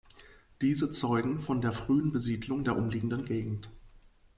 Diese 0.61 0.89
zeugen 0.89 1.39
von 1.39 1.61
der 1.61 1.71
frühen 1.73 2.11
Besiedlung 2.11 2.63
der 2.63 2.75
umliegenden 2.75 3.23
Gegend. 3.23 3.69